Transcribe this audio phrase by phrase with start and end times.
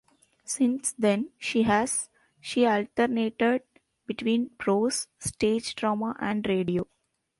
[0.45, 2.09] Since then, she has
[2.39, 3.61] she alternated
[4.07, 6.87] between prose, stage drama and radio.